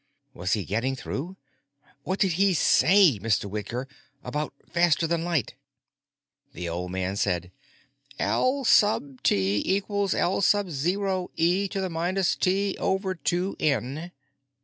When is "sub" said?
8.65-9.21, 10.41-10.71